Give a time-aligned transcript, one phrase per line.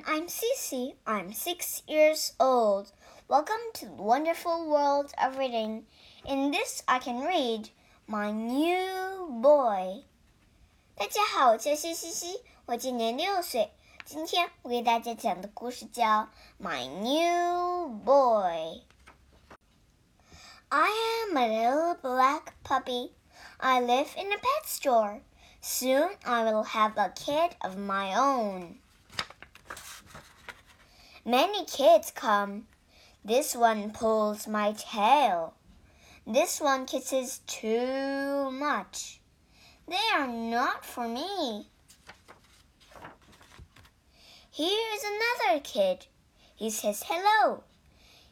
[0.00, 0.94] everyone, I'm Cece.
[1.06, 2.92] I'm six years old.
[3.28, 5.82] Welcome to the wonderful world of reading.
[6.24, 7.68] In this, I can read
[8.08, 10.04] My New Boy.
[10.94, 13.70] 大家好，我叫谢西西，我今年六岁。
[14.06, 16.04] 今天我给大家讲的故事叫《
[16.58, 20.88] My New Boy》。I
[21.28, 23.10] am a little black puppy.
[23.58, 25.20] I live in a pet store.
[25.60, 28.78] Soon I will have a kid of my own.
[31.25, 32.65] Many kids come.
[33.23, 35.53] This one pulls my tail.
[36.25, 39.19] This one kisses too much.
[39.87, 41.67] They are not for me.
[44.51, 46.07] Here's another kid.
[46.55, 47.63] He says hello.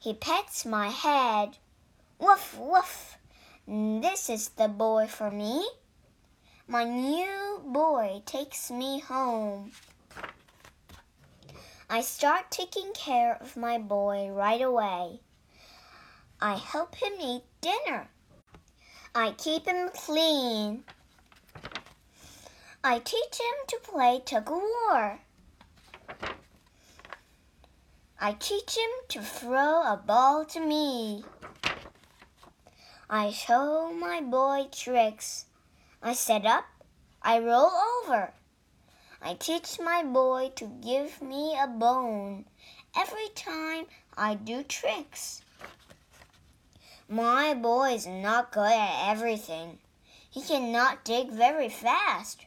[0.00, 1.58] He pets my head.
[2.18, 3.16] Woof, woof.
[3.68, 5.68] This is the boy for me.
[6.66, 9.70] My new boy takes me home.
[11.94, 15.20] I start taking care of my boy right away.
[16.40, 18.08] I help him eat dinner.
[19.14, 20.84] I keep him clean.
[22.82, 25.20] I teach him to play tug of war.
[28.18, 31.24] I teach him to throw a ball to me.
[33.10, 35.44] I show my boy tricks.
[36.02, 36.64] I set up,
[37.20, 38.32] I roll over.
[39.24, 42.44] I teach my boy to give me a bone
[42.96, 45.42] every time I do tricks.
[47.08, 49.78] My boy is not good at everything.
[50.28, 52.46] He cannot dig very fast.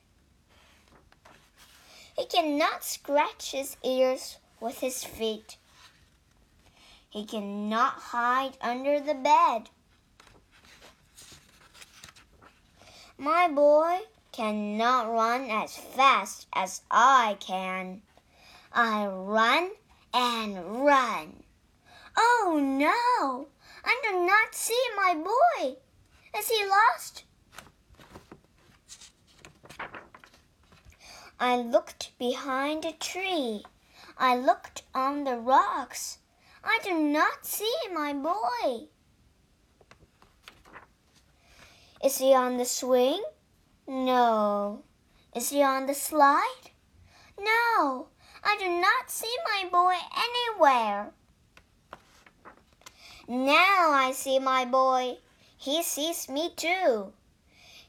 [2.18, 5.56] He cannot scratch his ears with his feet.
[7.09, 9.70] He cannot hide under the bed.
[13.18, 14.00] My boy
[14.36, 18.02] cannot run as fast as I can.
[18.73, 19.72] I run
[20.14, 21.44] and run.
[22.17, 23.47] Oh no!
[23.86, 25.78] I do not see my boy.
[26.38, 27.23] Is he lost?
[31.40, 33.63] I looked behind a tree.
[34.17, 36.17] I looked on the rocks.
[36.62, 38.88] I do not see my boy.
[42.03, 43.23] Is he on the swing?
[43.88, 44.84] No.
[45.35, 46.72] Is he on the slide?
[47.40, 48.07] No.
[48.44, 51.12] I do not see my boy anywhere.
[53.28, 55.18] Now I see my boy.
[55.57, 57.13] He sees me too.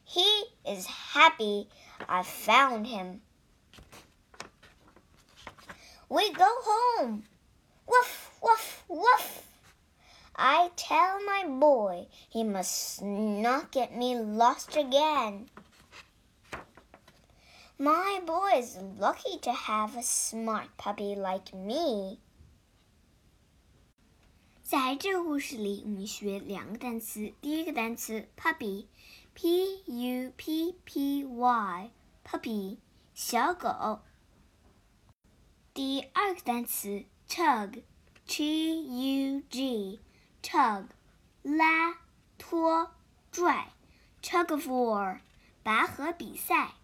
[0.05, 1.69] He is happy
[2.09, 3.23] I found him.
[6.09, 7.25] We go home.
[7.87, 9.43] Woof, woof, woof.
[10.37, 15.49] I tell my boy he must not get me lost again.
[17.78, 22.20] My boy is lucky to have a smart puppy like me.
[24.62, 27.34] 在这个故事里，我们学两个单词。
[27.42, 32.78] 第一个单词 puppy，p u p p y，puppy，
[33.14, 34.00] 小狗。
[35.74, 40.86] 第二个单词 tug，t u g。tug，
[41.42, 42.00] 拉、
[42.38, 42.92] 拖、
[43.32, 43.74] 拽，
[44.22, 45.20] tug of war，
[45.64, 46.75] 拔河比赛。